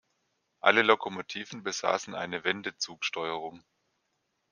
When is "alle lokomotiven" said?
0.61-1.61